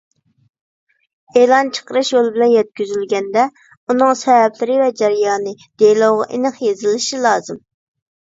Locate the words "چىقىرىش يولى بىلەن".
1.77-2.49